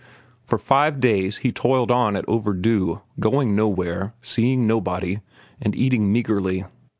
[0.45, 5.19] For five days he toiled on at "Overdue," going nowhere, seeing nobody,
[5.61, 6.65] and eating meagrely.